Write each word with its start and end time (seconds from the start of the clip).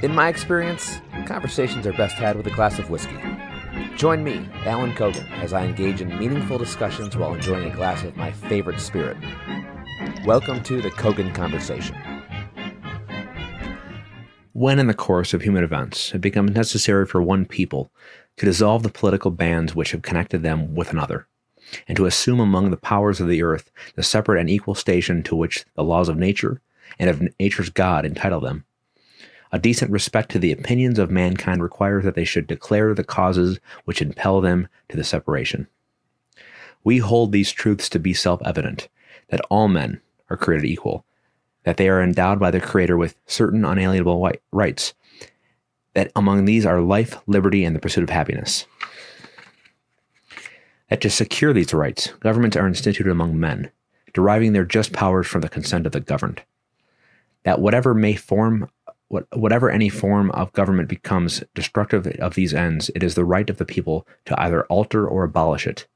In 0.00 0.14
my 0.14 0.28
experience, 0.28 1.00
conversations 1.26 1.84
are 1.84 1.92
best 1.92 2.14
had 2.14 2.36
with 2.36 2.46
a 2.46 2.52
glass 2.52 2.78
of 2.78 2.88
whiskey. 2.88 3.18
Join 3.96 4.22
me, 4.22 4.48
Allan 4.64 4.94
Cogan, 4.94 5.26
as 5.42 5.52
I 5.52 5.64
engage 5.64 6.00
in 6.00 6.16
meaningful 6.20 6.56
discussions 6.56 7.16
while 7.16 7.34
enjoying 7.34 7.68
a 7.68 7.74
glass 7.74 8.04
of 8.04 8.16
my 8.16 8.30
favorite 8.30 8.78
spirit. 8.78 9.16
Welcome 10.24 10.62
to 10.62 10.80
the 10.80 10.92
Cogan 10.92 11.32
Conversation. 11.32 11.96
When 14.52 14.78
in 14.78 14.86
the 14.86 14.94
course 14.94 15.34
of 15.34 15.42
human 15.42 15.64
events 15.64 16.14
it 16.14 16.20
becomes 16.20 16.52
necessary 16.52 17.04
for 17.04 17.20
one 17.20 17.44
people 17.44 17.90
to 18.36 18.46
dissolve 18.46 18.84
the 18.84 18.90
political 18.90 19.32
bands 19.32 19.74
which 19.74 19.90
have 19.90 20.02
connected 20.02 20.44
them 20.44 20.76
with 20.76 20.92
another, 20.92 21.26
and 21.88 21.96
to 21.96 22.06
assume 22.06 22.38
among 22.38 22.70
the 22.70 22.76
powers 22.76 23.20
of 23.20 23.26
the 23.26 23.42
earth 23.42 23.72
the 23.96 24.04
separate 24.04 24.38
and 24.38 24.48
equal 24.48 24.76
station 24.76 25.24
to 25.24 25.34
which 25.34 25.64
the 25.74 25.82
laws 25.82 26.08
of 26.08 26.16
nature 26.16 26.60
and 27.00 27.10
of 27.10 27.20
nature's 27.40 27.68
God 27.68 28.06
entitle 28.06 28.38
them, 28.38 28.64
a 29.52 29.58
decent 29.58 29.90
respect 29.90 30.30
to 30.30 30.38
the 30.38 30.52
opinions 30.52 30.98
of 30.98 31.10
mankind 31.10 31.62
requires 31.62 32.04
that 32.04 32.14
they 32.14 32.24
should 32.24 32.46
declare 32.46 32.94
the 32.94 33.04
causes 33.04 33.58
which 33.84 34.02
impel 34.02 34.40
them 34.40 34.68
to 34.88 34.96
the 34.96 35.04
separation. 35.04 35.66
We 36.84 36.98
hold 36.98 37.32
these 37.32 37.52
truths 37.52 37.88
to 37.90 37.98
be 37.98 38.14
self 38.14 38.40
evident 38.44 38.88
that 39.28 39.40
all 39.50 39.68
men 39.68 40.00
are 40.30 40.36
created 40.36 40.66
equal, 40.66 41.04
that 41.64 41.76
they 41.76 41.88
are 41.88 42.02
endowed 42.02 42.38
by 42.38 42.50
their 42.50 42.60
Creator 42.60 42.96
with 42.96 43.16
certain 43.26 43.64
unalienable 43.64 44.30
rights, 44.52 44.94
that 45.94 46.12
among 46.14 46.44
these 46.44 46.64
are 46.64 46.80
life, 46.80 47.16
liberty, 47.26 47.64
and 47.64 47.74
the 47.74 47.80
pursuit 47.80 48.04
of 48.04 48.10
happiness. 48.10 48.66
That 50.90 51.00
to 51.02 51.10
secure 51.10 51.52
these 51.52 51.74
rights, 51.74 52.08
governments 52.20 52.56
are 52.56 52.66
instituted 52.66 53.10
among 53.10 53.38
men, 53.38 53.70
deriving 54.14 54.52
their 54.52 54.64
just 54.64 54.92
powers 54.92 55.26
from 55.26 55.42
the 55.42 55.48
consent 55.48 55.86
of 55.86 55.92
the 55.92 56.00
governed. 56.00 56.42
That 57.44 57.60
whatever 57.60 57.94
may 57.94 58.14
form 58.14 58.70
whatever 59.08 59.70
any 59.70 59.88
form 59.88 60.30
of 60.32 60.52
government 60.52 60.88
becomes 60.88 61.42
destructive 61.54 62.06
of 62.18 62.34
these 62.34 62.52
ends, 62.52 62.90
it 62.94 63.02
is 63.02 63.14
the 63.14 63.24
right 63.24 63.48
of 63.48 63.56
the 63.56 63.64
people 63.64 64.06
to 64.26 64.40
either 64.40 64.64
alter 64.64 65.06
or 65.06 65.24
abolish 65.24 65.66
it, 65.66 65.86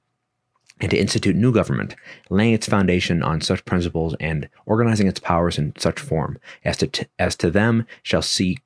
and 0.80 0.90
to 0.90 0.98
institute 0.98 1.36
new 1.36 1.52
government, 1.52 1.94
laying 2.30 2.54
its 2.54 2.66
foundation 2.66 3.22
on 3.22 3.40
such 3.40 3.64
principles 3.64 4.16
and 4.18 4.48
organizing 4.66 5.06
its 5.06 5.20
powers 5.20 5.58
in 5.58 5.72
such 5.76 6.00
form 6.00 6.38
as 6.64 6.76
to 6.78 6.86
t- 6.86 7.06
as 7.18 7.36
to 7.36 7.50
them 7.50 7.86
shall 8.02 8.22
see 8.22 8.58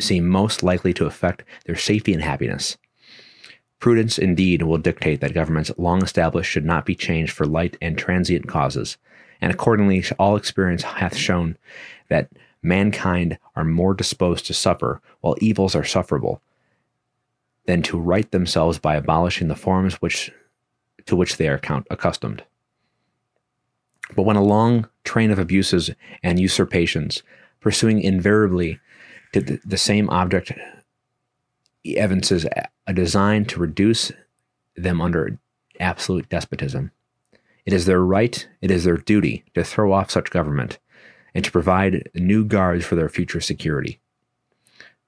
seem 0.00 0.26
most 0.26 0.62
likely 0.62 0.92
to 0.92 1.06
affect 1.06 1.44
their 1.66 1.76
safety 1.76 2.12
and 2.12 2.22
happiness. 2.22 2.76
Prudence 3.78 4.18
indeed 4.18 4.62
will 4.62 4.78
dictate 4.78 5.20
that 5.20 5.34
governments 5.34 5.70
long 5.76 6.02
established 6.02 6.50
should 6.50 6.64
not 6.64 6.84
be 6.84 6.94
changed 6.94 7.32
for 7.32 7.46
light 7.46 7.76
and 7.80 7.96
transient 7.96 8.48
causes, 8.48 8.96
and 9.40 9.52
accordingly 9.52 10.02
all 10.18 10.36
experience 10.36 10.82
hath 10.82 11.16
shown 11.16 11.56
that 12.08 12.28
mankind 12.64 13.38
are 13.54 13.64
more 13.64 13.94
disposed 13.94 14.46
to 14.46 14.54
suffer 14.54 15.00
while 15.20 15.36
evils 15.40 15.74
are 15.74 15.84
sufferable 15.84 16.40
than 17.66 17.82
to 17.82 17.98
right 17.98 18.30
themselves 18.30 18.78
by 18.78 18.96
abolishing 18.96 19.48
the 19.48 19.54
forms 19.54 19.94
which 19.96 20.32
to 21.06 21.16
which 21.16 21.36
they 21.36 21.48
are 21.48 21.58
count, 21.58 21.86
accustomed. 21.90 22.42
But 24.16 24.22
when 24.22 24.36
a 24.36 24.42
long 24.42 24.88
train 25.04 25.30
of 25.30 25.38
abuses 25.38 25.90
and 26.22 26.40
usurpations, 26.40 27.22
pursuing 27.60 28.00
invariably 28.00 28.80
to 29.32 29.40
the, 29.40 29.60
the 29.64 29.76
same 29.76 30.08
object, 30.08 30.52
evinces 31.84 32.46
a 32.86 32.92
design 32.94 33.44
to 33.46 33.60
reduce 33.60 34.12
them 34.76 35.02
under 35.02 35.38
absolute 35.78 36.28
despotism, 36.30 36.90
it 37.66 37.72
is 37.72 37.84
their 37.84 38.00
right, 38.00 38.46
it 38.62 38.70
is 38.70 38.84
their 38.84 38.96
duty 38.96 39.44
to 39.54 39.64
throw 39.64 39.92
off 39.92 40.10
such 40.10 40.30
government 40.30 40.78
and 41.34 41.44
to 41.44 41.50
provide 41.50 42.08
new 42.14 42.44
guards 42.44 42.84
for 42.84 42.94
their 42.94 43.08
future 43.08 43.40
security. 43.40 43.98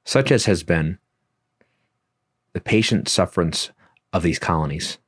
Such 0.05 0.31
as 0.31 0.47
has 0.47 0.63
been 0.63 0.99
the 2.53 2.61
patient 2.61 3.09
sufferance 3.09 3.71
of 4.13 4.23
these 4.23 4.39
colonies, 4.39 4.99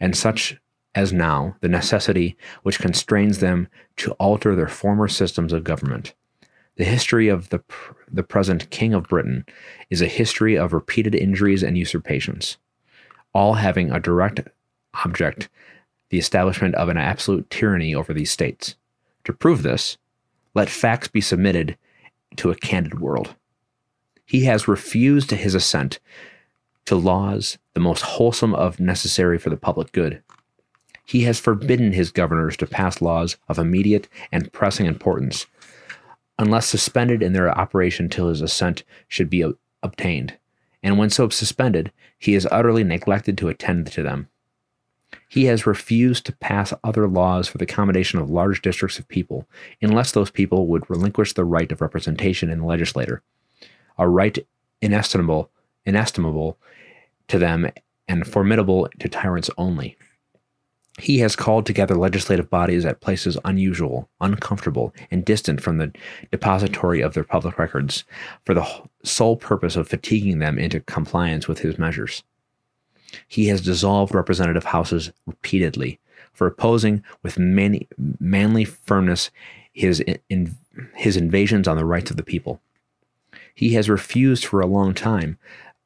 and 0.00 0.16
such 0.16 0.58
as 0.94 1.12
now 1.12 1.56
the 1.60 1.68
necessity 1.68 2.36
which 2.62 2.78
constrains 2.78 3.38
them 3.38 3.68
to 3.96 4.12
alter 4.12 4.54
their 4.54 4.68
former 4.68 5.08
systems 5.08 5.52
of 5.52 5.64
government. 5.64 6.14
The 6.76 6.84
history 6.84 7.28
of 7.28 7.48
the, 7.50 7.62
the 8.10 8.22
present 8.22 8.70
King 8.70 8.94
of 8.94 9.08
Britain 9.08 9.44
is 9.90 10.02
a 10.02 10.06
history 10.06 10.56
of 10.56 10.72
repeated 10.72 11.14
injuries 11.14 11.62
and 11.62 11.76
usurpations, 11.76 12.56
all 13.32 13.54
having 13.54 13.90
a 13.90 14.00
direct 14.00 14.40
object 15.04 15.48
the 16.10 16.18
establishment 16.18 16.74
of 16.74 16.88
an 16.88 16.96
absolute 16.96 17.50
tyranny 17.50 17.94
over 17.94 18.14
these 18.14 18.30
states. 18.30 18.76
To 19.24 19.32
prove 19.32 19.62
this, 19.62 19.98
let 20.58 20.68
facts 20.68 21.06
be 21.06 21.20
submitted 21.20 21.78
to 22.34 22.50
a 22.50 22.56
candid 22.56 22.98
world. 22.98 23.36
He 24.26 24.46
has 24.46 24.66
refused 24.66 25.30
his 25.30 25.54
assent 25.54 26.00
to 26.84 26.96
laws 26.96 27.58
the 27.74 27.80
most 27.80 28.02
wholesome 28.02 28.56
of 28.56 28.80
necessary 28.80 29.38
for 29.38 29.50
the 29.50 29.56
public 29.56 29.92
good. 29.92 30.20
He 31.04 31.22
has 31.22 31.38
forbidden 31.38 31.92
his 31.92 32.10
governors 32.10 32.56
to 32.56 32.66
pass 32.66 33.00
laws 33.00 33.36
of 33.48 33.56
immediate 33.56 34.08
and 34.32 34.52
pressing 34.52 34.86
importance, 34.86 35.46
unless 36.40 36.66
suspended 36.66 37.22
in 37.22 37.34
their 37.34 37.56
operation 37.56 38.08
till 38.08 38.28
his 38.28 38.40
assent 38.40 38.82
should 39.06 39.30
be 39.30 39.44
obtained. 39.84 40.38
And 40.82 40.98
when 40.98 41.08
so 41.08 41.28
suspended, 41.28 41.92
he 42.18 42.32
has 42.34 42.48
utterly 42.50 42.82
neglected 42.82 43.38
to 43.38 43.48
attend 43.48 43.86
to 43.92 44.02
them. 44.02 44.28
He 45.28 45.44
has 45.44 45.66
refused 45.66 46.24
to 46.26 46.36
pass 46.36 46.72
other 46.82 47.06
laws 47.06 47.48
for 47.48 47.58
the 47.58 47.64
accommodation 47.64 48.18
of 48.18 48.30
large 48.30 48.62
districts 48.62 48.98
of 48.98 49.08
people 49.08 49.46
unless 49.82 50.12
those 50.12 50.30
people 50.30 50.66
would 50.66 50.88
relinquish 50.88 51.34
the 51.34 51.44
right 51.44 51.70
of 51.70 51.82
representation 51.82 52.48
in 52.48 52.60
the 52.60 52.66
legislature, 52.66 53.22
a 53.98 54.08
right 54.08 54.38
inestimable, 54.80 55.50
inestimable 55.84 56.58
to 57.28 57.38
them 57.38 57.70
and 58.08 58.26
formidable 58.26 58.88
to 58.98 59.08
tyrants 59.08 59.50
only. 59.58 59.96
He 60.98 61.18
has 61.18 61.36
called 61.36 61.64
together 61.64 61.94
legislative 61.94 62.50
bodies 62.50 62.84
at 62.84 63.00
places 63.00 63.38
unusual, 63.44 64.08
uncomfortable, 64.20 64.92
and 65.10 65.24
distant 65.24 65.60
from 65.60 65.78
the 65.78 65.92
depository 66.32 67.02
of 67.02 67.14
their 67.14 67.22
public 67.22 67.56
records 67.56 68.04
for 68.44 68.54
the 68.54 68.66
sole 69.04 69.36
purpose 69.36 69.76
of 69.76 69.88
fatiguing 69.88 70.40
them 70.40 70.58
into 70.58 70.80
compliance 70.80 71.46
with 71.46 71.60
his 71.60 71.78
measures. 71.78 72.24
He 73.26 73.46
has 73.46 73.60
dissolved 73.60 74.14
representative 74.14 74.64
houses 74.64 75.12
repeatedly 75.26 75.98
for 76.32 76.46
opposing 76.46 77.02
with 77.22 77.38
many, 77.38 77.88
manly 78.20 78.64
firmness 78.64 79.30
his, 79.72 80.00
in, 80.28 80.54
his 80.94 81.16
invasions 81.16 81.66
on 81.66 81.76
the 81.76 81.84
rights 81.84 82.10
of 82.10 82.16
the 82.16 82.22
people. 82.22 82.60
He 83.54 83.74
has 83.74 83.90
refused 83.90 84.44
for 84.44 84.60
a 84.60 84.66
long 84.66 84.94
time, 84.94 85.38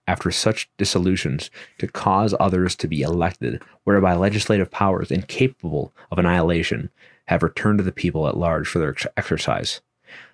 after 0.07 0.31
such 0.31 0.69
dissolutions, 0.77 1.51
to 1.79 1.87
cause 1.87 2.35
others 2.39 2.77
to 2.77 2.89
be 2.89 3.03
elected, 3.03 3.63
whereby 3.85 4.15
legislative 4.15 4.71
powers 4.71 5.11
incapable 5.11 5.93
of 6.11 6.19
annihilation 6.19 6.91
have 7.27 7.43
returned 7.43 7.79
to 7.79 7.85
the 7.85 7.93
people 7.93 8.29
at 8.29 8.37
large 8.37 8.69
for 8.69 8.79
their 8.79 8.95
exercise. 9.17 9.81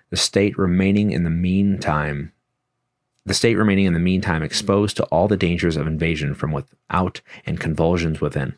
The 0.09 0.17
state 0.17 0.57
remaining 0.57 1.11
in 1.11 1.23
the 1.23 1.29
meantime 1.29 2.33
the 3.25 3.33
state 3.33 3.55
remaining 3.55 3.85
in 3.85 3.93
the 3.93 3.99
meantime 3.99 4.43
exposed 4.43 4.97
to 4.97 5.03
all 5.05 5.27
the 5.27 5.37
dangers 5.37 5.77
of 5.77 5.87
invasion 5.87 6.33
from 6.33 6.51
without 6.51 7.21
and 7.45 7.59
convulsions 7.59 8.21
within. 8.21 8.55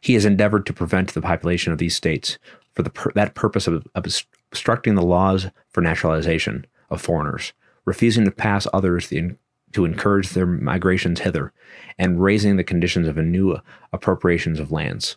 He 0.00 0.14
has 0.14 0.24
endeavored 0.24 0.66
to 0.66 0.72
prevent 0.72 1.14
the 1.14 1.22
population 1.22 1.72
of 1.72 1.78
these 1.78 1.96
states 1.96 2.38
for 2.74 2.82
the, 2.82 3.12
that 3.14 3.34
purpose 3.34 3.66
of, 3.66 3.86
of 3.94 4.06
obstructing 4.50 4.94
the 4.94 5.02
laws 5.02 5.48
for 5.68 5.80
naturalization 5.80 6.66
of 6.90 7.00
foreigners, 7.00 7.52
refusing 7.84 8.24
to 8.24 8.30
pass 8.30 8.66
others 8.72 9.08
the, 9.08 9.34
to 9.72 9.84
encourage 9.84 10.30
their 10.30 10.46
migrations 10.46 11.20
hither, 11.20 11.52
and 11.98 12.22
raising 12.22 12.56
the 12.56 12.64
conditions 12.64 13.08
of 13.08 13.18
a 13.18 13.22
new 13.22 13.58
appropriations 13.92 14.60
of 14.60 14.72
lands. 14.72 15.16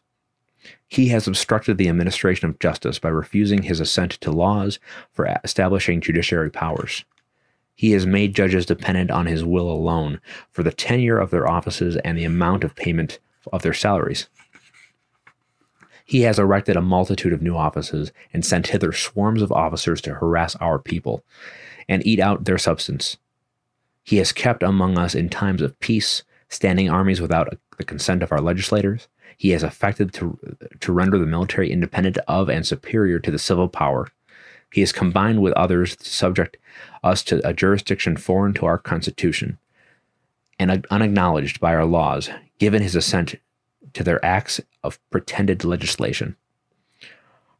He 0.88 1.08
has 1.10 1.28
obstructed 1.28 1.78
the 1.78 1.88
administration 1.88 2.50
of 2.50 2.60
justice 2.60 3.00
by 3.00 3.10
refusing 3.10 3.64
his 3.64 3.80
assent 3.80 4.12
to 4.22 4.32
laws 4.32 4.80
for 5.12 5.26
establishing 5.44 6.02
judiciary 6.02 6.52
powers. 6.52 7.06
He 7.82 7.94
has 7.94 8.06
made 8.06 8.36
judges 8.36 8.68
dependent 8.68 9.10
on 9.10 9.26
his 9.26 9.44
will 9.44 9.68
alone 9.68 10.22
for 10.52 10.62
the 10.62 10.72
tenure 10.72 11.18
of 11.18 11.32
their 11.32 11.50
offices 11.50 11.98
and 12.06 12.16
the 12.16 12.26
amount 12.26 12.64
of 12.64 12.76
payment 12.76 13.18
of 13.52 13.64
their 13.64 13.74
salaries. 13.74 14.30
He 16.06 16.22
has 16.22 16.38
erected 16.38 16.76
a 16.76 16.82
multitude 16.82 17.34
of 17.34 17.42
new 17.42 17.58
offices 17.58 18.12
and 18.32 18.46
sent 18.46 18.68
hither 18.68 18.92
swarms 18.92 19.42
of 19.42 19.52
officers 19.52 20.00
to 20.02 20.14
harass 20.14 20.56
our 20.58 20.78
people 20.78 21.24
and 21.90 22.06
eat 22.06 22.20
out 22.20 22.46
their 22.46 22.60
substance. 22.60 23.18
He 24.04 24.18
has 24.18 24.32
kept 24.32 24.62
among 24.62 25.00
us 25.00 25.16
in 25.16 25.28
times 25.28 25.64
of 25.64 25.80
peace 25.80 26.22
standing 26.50 26.88
armies 26.88 27.20
without 27.20 27.52
the 27.80 27.84
consent 27.84 28.22
of 28.22 28.32
our 28.32 28.42
legislators. 28.42 29.08
He 29.38 29.50
has 29.50 29.64
affected 29.64 30.14
to, 30.14 30.38
to 30.82 30.94
render 30.94 31.18
the 31.18 31.26
military 31.26 31.72
independent 31.72 32.20
of 32.28 32.48
and 32.48 32.64
superior 32.64 33.18
to 33.18 33.32
the 33.32 33.40
civil 33.40 33.68
power. 33.68 34.08
He 34.72 34.82
has 34.82 34.92
combined 34.92 35.42
with 35.42 35.54
others 35.54 35.96
to 35.98 36.10
subject 36.10 36.58
us 37.04 37.24
to 37.24 37.46
a 37.48 37.54
jurisdiction 37.54 38.18
foreign 38.18 38.54
to 38.56 38.66
our 38.66 38.78
Constitution 38.78 39.58
and 40.58 40.86
unacknowledged 40.92 41.60
by 41.60 41.74
our 41.74 41.86
laws, 41.86 42.30
given 42.60 42.82
his 42.82 42.96
assent 42.96 43.36
to 43.94 44.04
their 44.04 44.24
acts 44.24 44.62
of 44.84 45.00
pretended 45.10 45.66
legislation. 45.66 46.36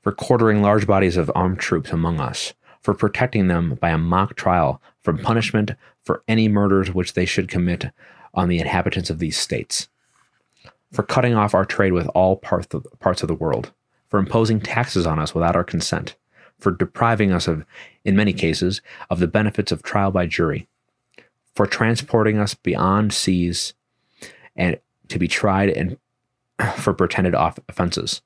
For 0.04 0.12
quartering 0.12 0.62
large 0.62 0.88
bodies 0.88 1.18
of 1.18 1.32
armed 1.36 1.60
troops 1.60 1.92
among 1.92 2.20
us, 2.20 2.54
for 2.80 2.94
protecting 2.94 3.48
them 3.48 3.76
by 3.76 3.90
a 3.90 3.98
mock 3.98 4.36
trial 4.36 4.82
from 5.02 5.18
punishment 5.18 5.72
for 6.04 6.24
any 6.28 6.48
murders 6.48 6.94
which 6.94 7.14
they 7.14 7.26
should 7.26 7.48
commit 7.48 7.86
on 8.34 8.48
the 8.48 8.60
inhabitants 8.60 9.10
of 9.10 9.20
these 9.20 9.38
states, 9.38 9.90
for 10.92 11.04
cutting 11.04 11.36
off 11.36 11.54
our 11.54 11.66
trade 11.66 11.94
with 11.94 12.08
all 12.10 12.38
parts 12.38 12.74
of, 12.74 12.86
parts 13.00 13.22
of 13.22 13.28
the 13.28 13.36
world, 13.36 13.72
for 14.10 14.20
imposing 14.20 14.60
taxes 14.60 15.06
on 15.06 15.20
us 15.20 15.36
without 15.36 15.56
our 15.56 15.64
consent, 15.64 16.16
for 16.62 16.72
depriving 16.72 17.32
us 17.32 17.48
of, 17.48 17.66
in 18.06 18.16
many 18.16 18.32
cases, 18.32 18.82
of 19.10 19.20
the 19.20 19.28
benefits 19.28 19.72
of 19.72 19.84
trial 19.84 20.12
by 20.12 20.26
jury, 20.26 20.68
for 21.56 21.66
transporting 21.66 22.38
us 22.38 22.54
beyond 22.54 23.12
seas 23.12 23.74
and 24.56 24.80
to 25.10 25.20
be 25.20 25.28
tried 25.28 25.70
and 25.70 25.98
for 26.78 26.94
pretended 26.94 27.36
off- 27.36 27.60
offenses, 27.68 28.22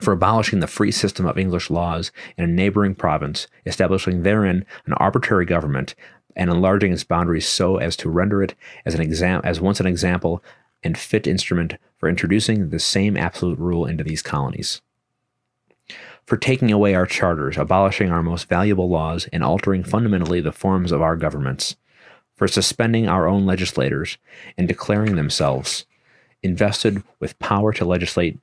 for 0.00 0.12
abolishing 0.12 0.60
the 0.60 0.66
free 0.66 0.90
system 0.90 1.26
of 1.26 1.38
English 1.38 1.70
laws 1.70 2.10
in 2.38 2.44
a 2.44 2.48
neighboring 2.48 2.94
province, 2.94 3.46
establishing 3.66 4.22
therein 4.22 4.64
an 4.86 4.92
arbitrary 4.94 5.44
government, 5.44 5.94
and 6.34 6.50
enlarging 6.50 6.92
its 6.92 7.04
boundaries 7.04 7.46
so 7.46 7.76
as 7.76 7.96
to 7.96 8.08
render 8.08 8.42
it 8.42 8.54
as 8.86 8.94
an 8.94 9.02
exam 9.02 9.40
as 9.44 9.60
once 9.60 9.80
an 9.80 9.86
example 9.86 10.42
and 10.82 10.96
fit 10.98 11.26
instrument 11.26 11.76
for 11.98 12.08
introducing 12.08 12.70
the 12.70 12.78
same 12.78 13.16
absolute 13.16 13.58
rule 13.58 13.86
into 13.86 14.02
these 14.02 14.22
colonies. 14.22 14.80
For 16.26 16.36
taking 16.36 16.70
away 16.70 16.94
our 16.94 17.06
charters, 17.06 17.58
abolishing 17.58 18.10
our 18.10 18.22
most 18.22 18.48
valuable 18.48 18.88
laws, 18.88 19.28
and 19.32 19.42
altering 19.42 19.84
fundamentally 19.84 20.40
the 20.40 20.52
forms 20.52 20.92
of 20.92 21.02
our 21.02 21.16
governments, 21.16 21.76
for 22.34 22.48
suspending 22.48 23.08
our 23.08 23.28
own 23.28 23.44
legislators 23.44 24.18
and 24.56 24.66
declaring 24.66 25.16
themselves 25.16 25.84
invested 26.42 27.02
with 27.20 27.38
power 27.38 27.72
to 27.72 27.84
legislate 27.84 28.38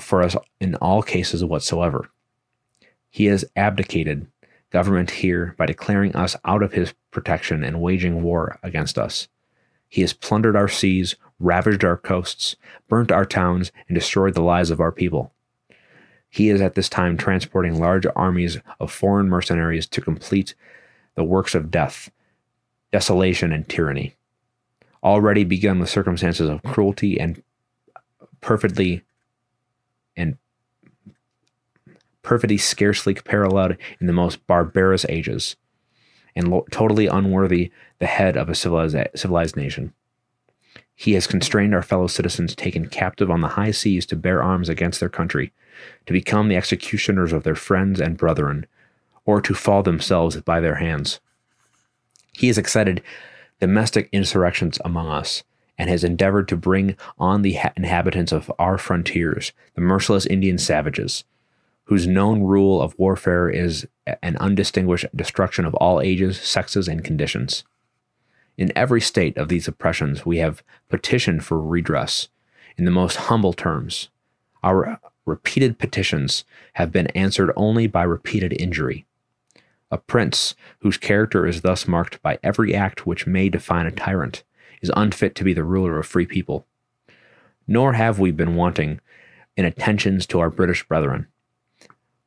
for 0.00 0.22
us 0.22 0.36
in 0.60 0.74
all 0.76 1.02
cases 1.02 1.44
whatsoever. 1.44 2.08
He 3.10 3.26
has 3.26 3.44
abdicated 3.56 4.26
government 4.70 5.10
here 5.10 5.54
by 5.58 5.66
declaring 5.66 6.14
us 6.14 6.36
out 6.44 6.62
of 6.62 6.72
his 6.72 6.94
protection 7.10 7.64
and 7.64 7.80
waging 7.80 8.22
war 8.22 8.58
against 8.62 8.98
us. 8.98 9.28
He 9.88 10.00
has 10.02 10.12
plundered 10.12 10.54
our 10.54 10.68
seas, 10.68 11.16
ravaged 11.40 11.84
our 11.84 11.96
coasts, 11.96 12.54
burnt 12.88 13.10
our 13.10 13.24
towns, 13.24 13.72
and 13.88 13.94
destroyed 13.96 14.34
the 14.34 14.42
lives 14.42 14.70
of 14.70 14.80
our 14.80 14.92
people. 14.92 15.32
He 16.30 16.48
is 16.48 16.60
at 16.60 16.76
this 16.76 16.88
time 16.88 17.16
transporting 17.16 17.78
large 17.78 18.06
armies 18.14 18.58
of 18.78 18.92
foreign 18.92 19.28
mercenaries 19.28 19.86
to 19.88 20.00
complete 20.00 20.54
the 21.16 21.24
works 21.24 21.56
of 21.56 21.70
death, 21.70 22.10
desolation, 22.92 23.52
and 23.52 23.68
tyranny. 23.68 24.14
Already 25.02 25.44
begun 25.44 25.80
with 25.80 25.90
circumstances 25.90 26.48
of 26.48 26.62
cruelty 26.62 27.18
and 27.18 27.42
perfectly 28.40 29.02
and 30.16 30.36
perfidy 32.22 32.58
scarcely 32.58 33.14
paralleled 33.14 33.76
in 34.00 34.06
the 34.06 34.12
most 34.12 34.46
barbarous 34.46 35.04
ages, 35.08 35.56
and 36.36 36.48
lo- 36.48 36.66
totally 36.70 37.06
unworthy 37.06 37.72
the 37.98 38.06
head 38.06 38.36
of 38.36 38.48
a 38.48 38.54
civilized, 38.54 38.96
civilized 39.16 39.56
nation. 39.56 39.92
He 41.00 41.14
has 41.14 41.26
constrained 41.26 41.74
our 41.74 41.80
fellow 41.80 42.08
citizens 42.08 42.54
taken 42.54 42.86
captive 42.86 43.30
on 43.30 43.40
the 43.40 43.48
high 43.48 43.70
seas 43.70 44.04
to 44.04 44.16
bear 44.16 44.42
arms 44.42 44.68
against 44.68 45.00
their 45.00 45.08
country, 45.08 45.50
to 46.04 46.12
become 46.12 46.48
the 46.48 46.56
executioners 46.56 47.32
of 47.32 47.42
their 47.42 47.54
friends 47.54 48.02
and 48.02 48.18
brethren, 48.18 48.66
or 49.24 49.40
to 49.40 49.54
fall 49.54 49.82
themselves 49.82 50.38
by 50.42 50.60
their 50.60 50.74
hands. 50.74 51.18
He 52.34 52.48
has 52.48 52.58
excited 52.58 53.02
domestic 53.60 54.10
insurrections 54.12 54.78
among 54.84 55.08
us, 55.08 55.42
and 55.78 55.88
has 55.88 56.04
endeavored 56.04 56.48
to 56.48 56.56
bring 56.58 56.96
on 57.18 57.40
the 57.40 57.58
inhabitants 57.78 58.30
of 58.30 58.52
our 58.58 58.76
frontiers, 58.76 59.52
the 59.76 59.80
merciless 59.80 60.26
Indian 60.26 60.58
savages, 60.58 61.24
whose 61.84 62.06
known 62.06 62.42
rule 62.42 62.82
of 62.82 62.94
warfare 62.98 63.48
is 63.48 63.88
an 64.22 64.36
undistinguished 64.36 65.06
destruction 65.16 65.64
of 65.64 65.72
all 65.76 66.02
ages, 66.02 66.38
sexes, 66.38 66.88
and 66.88 67.02
conditions. 67.02 67.64
In 68.60 68.76
every 68.76 69.00
state 69.00 69.38
of 69.38 69.48
these 69.48 69.66
oppressions, 69.66 70.26
we 70.26 70.36
have 70.36 70.62
petitioned 70.90 71.42
for 71.46 71.58
redress 71.58 72.28
in 72.76 72.84
the 72.84 72.90
most 72.90 73.16
humble 73.16 73.54
terms. 73.54 74.10
Our 74.62 75.00
repeated 75.24 75.78
petitions 75.78 76.44
have 76.74 76.92
been 76.92 77.06
answered 77.08 77.52
only 77.56 77.86
by 77.86 78.02
repeated 78.02 78.52
injury. 78.52 79.06
A 79.90 79.96
prince 79.96 80.54
whose 80.80 80.98
character 80.98 81.46
is 81.46 81.62
thus 81.62 81.88
marked 81.88 82.20
by 82.20 82.38
every 82.42 82.74
act 82.74 83.06
which 83.06 83.26
may 83.26 83.48
define 83.48 83.86
a 83.86 83.90
tyrant 83.90 84.44
is 84.82 84.92
unfit 84.94 85.34
to 85.36 85.44
be 85.44 85.54
the 85.54 85.64
ruler 85.64 85.98
of 85.98 86.06
free 86.06 86.26
people. 86.26 86.66
Nor 87.66 87.94
have 87.94 88.18
we 88.18 88.30
been 88.30 88.56
wanting 88.56 89.00
in 89.56 89.64
attentions 89.64 90.26
to 90.26 90.38
our 90.38 90.50
British 90.50 90.86
brethren. 90.86 91.28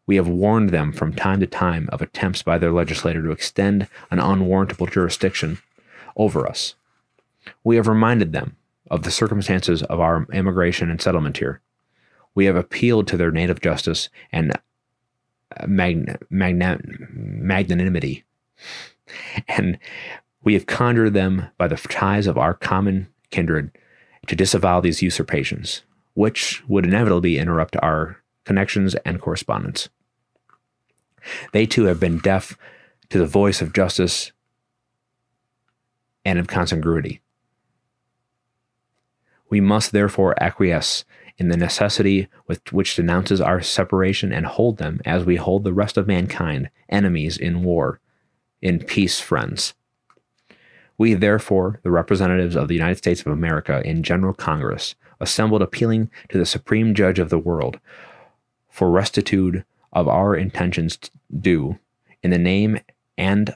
We 0.07 0.15
have 0.15 0.27
warned 0.27 0.71
them 0.71 0.93
from 0.93 1.13
time 1.13 1.41
to 1.41 1.47
time 1.47 1.89
of 1.91 2.01
attempts 2.01 2.41
by 2.41 2.57
their 2.57 2.71
legislator 2.71 3.21
to 3.21 3.29
extend 3.29 3.87
an 4.09 4.17
unwarrantable 4.17 4.87
jurisdiction 4.87 5.59
over 6.15 6.47
us. 6.47 6.75
We 7.63 7.75
have 7.75 7.87
reminded 7.87 8.31
them 8.31 8.55
of 8.89 9.03
the 9.03 9.11
circumstances 9.11 9.83
of 9.83 9.99
our 9.99 10.25
immigration 10.31 10.89
and 10.89 11.01
settlement 11.01 11.37
here. 11.37 11.61
We 12.35 12.45
have 12.45 12.55
appealed 12.55 13.07
to 13.07 13.17
their 13.17 13.31
native 13.31 13.61
justice 13.61 14.09
and 14.31 14.51
uh, 14.51 15.67
magna- 15.67 16.19
magnanimity. 16.29 18.23
And 19.47 19.77
we 20.43 20.53
have 20.53 20.65
conjured 20.65 21.13
them 21.13 21.47
by 21.57 21.67
the 21.67 21.75
ties 21.75 22.27
of 22.27 22.37
our 22.37 22.53
common 22.53 23.07
kindred 23.29 23.71
to 24.27 24.35
disavow 24.35 24.79
these 24.79 25.01
usurpations, 25.01 25.83
which 26.13 26.63
would 26.67 26.85
inevitably 26.85 27.37
interrupt 27.37 27.75
our 27.81 28.17
connections 28.45 28.95
and 29.05 29.21
correspondence. 29.21 29.89
They 31.51 31.65
too 31.65 31.85
have 31.85 31.99
been 31.99 32.19
deaf 32.19 32.57
to 33.09 33.17
the 33.17 33.25
voice 33.25 33.61
of 33.61 33.73
justice 33.73 34.31
and 36.25 36.39
of 36.39 36.47
consangruity. 36.47 37.19
We 39.49 39.61
must 39.61 39.91
therefore 39.91 40.41
acquiesce 40.41 41.05
in 41.37 41.49
the 41.49 41.57
necessity 41.57 42.27
with 42.47 42.71
which 42.71 42.95
denounces 42.95 43.41
our 43.41 43.61
separation 43.61 44.31
and 44.31 44.45
hold 44.45 44.77
them 44.77 45.01
as 45.05 45.25
we 45.25 45.35
hold 45.35 45.63
the 45.63 45.73
rest 45.73 45.97
of 45.97 46.07
mankind, 46.07 46.69
enemies 46.89 47.37
in 47.37 47.63
war, 47.63 47.99
in 48.61 48.79
peace, 48.79 49.19
friends. 49.19 49.73
We, 50.97 51.15
therefore, 51.15 51.79
the 51.83 51.91
representatives 51.91 52.55
of 52.55 52.67
the 52.67 52.75
United 52.75 52.97
States 52.97 53.21
of 53.21 53.27
America 53.27 53.81
in 53.83 54.03
General 54.03 54.33
Congress, 54.33 54.95
assembled 55.19 55.61
appealing 55.61 56.09
to 56.29 56.37
the 56.37 56.45
Supreme 56.45 56.93
Judge 56.93 57.19
of 57.19 57.29
the 57.29 57.39
world 57.39 57.79
for 58.69 58.89
restitude 58.89 59.63
of 59.91 60.07
our 60.07 60.35
intentions 60.35 60.99
due, 61.39 61.79
in 62.21 62.31
the 62.31 62.37
name 62.37 62.79
and 63.17 63.55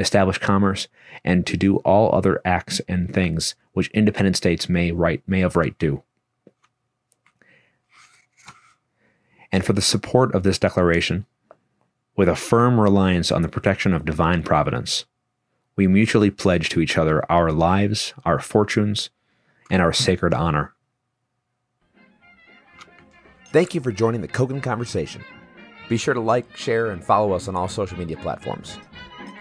establish 0.00 0.38
commerce, 0.38 0.88
and 1.24 1.46
to 1.46 1.56
do 1.56 1.76
all 1.78 2.14
other 2.14 2.40
acts 2.44 2.80
and 2.88 3.12
things 3.12 3.54
which 3.72 3.90
independent 3.90 4.36
states 4.36 4.68
may 4.68 4.90
right 4.92 5.22
may 5.26 5.42
of 5.42 5.56
right 5.56 5.78
do. 5.78 6.02
And 9.52 9.64
for 9.64 9.72
the 9.72 9.82
support 9.82 10.34
of 10.34 10.42
this 10.42 10.58
declaration, 10.58 11.26
with 12.16 12.28
a 12.28 12.36
firm 12.36 12.80
reliance 12.80 13.32
on 13.32 13.42
the 13.42 13.48
protection 13.48 13.92
of 13.92 14.04
divine 14.04 14.42
providence, 14.42 15.06
we 15.76 15.86
mutually 15.86 16.30
pledge 16.30 16.68
to 16.70 16.80
each 16.80 16.98
other 16.98 17.24
our 17.30 17.50
lives, 17.50 18.12
our 18.24 18.38
fortunes, 18.38 19.10
and 19.70 19.80
our 19.80 19.92
sacred 19.92 20.34
honor. 20.34 20.74
Thank 23.46 23.74
you 23.74 23.80
for 23.80 23.90
joining 23.90 24.20
the 24.20 24.28
Cogan 24.28 24.60
Conversation. 24.60 25.24
Be 25.88 25.96
sure 25.96 26.14
to 26.14 26.20
like, 26.20 26.56
share, 26.56 26.90
and 26.90 27.02
follow 27.02 27.32
us 27.32 27.48
on 27.48 27.56
all 27.56 27.66
social 27.66 27.98
media 27.98 28.16
platforms. 28.16 28.78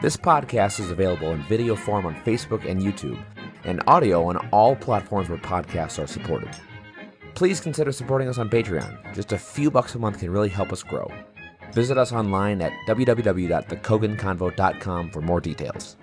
This 0.01 0.15
podcast 0.15 0.79
is 0.79 0.91
available 0.91 1.33
in 1.33 1.43
video 1.43 1.75
form 1.75 2.05
on 2.05 2.15
Facebook 2.23 2.63
and 2.63 2.81
YouTube, 2.81 3.21
and 3.65 3.83
audio 3.85 4.23
on 4.23 4.37
all 4.53 4.73
platforms 4.73 5.27
where 5.27 5.37
podcasts 5.37 6.01
are 6.01 6.07
supported. 6.07 6.47
Please 7.35 7.59
consider 7.59 7.91
supporting 7.91 8.29
us 8.29 8.37
on 8.37 8.49
Patreon. 8.49 9.13
Just 9.13 9.33
a 9.33 9.37
few 9.37 9.69
bucks 9.69 9.95
a 9.95 9.99
month 9.99 10.19
can 10.19 10.31
really 10.31 10.47
help 10.47 10.71
us 10.71 10.83
grow. 10.83 11.11
Visit 11.73 11.97
us 11.97 12.13
online 12.13 12.61
at 12.61 12.71
www.thecoganconvo.com 12.87 15.11
for 15.11 15.21
more 15.21 15.41
details. 15.41 15.97